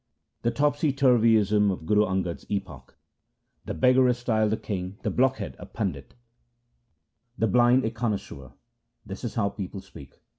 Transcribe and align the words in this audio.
The 0.41 0.49
topsy 0.49 0.91
turvyism 0.91 1.71
of 1.71 1.85
Guru 1.85 2.05
Angad's 2.05 2.47
epoch:— 2.49 2.97
The 3.67 3.75
beggar 3.75 4.07
is 4.07 4.17
styled 4.17 4.51
a 4.51 4.57
king, 4.57 4.97
the 5.03 5.11
blockhead 5.11 5.55
a 5.59 5.67
pandit, 5.67 6.15
The 7.37 7.45
blind 7.45 7.85
a 7.85 7.91
connoisseur— 7.91 8.53
that 9.05 9.23
is 9.23 9.35
how 9.35 9.49
people 9.49 9.79
speak. 9.79 10.19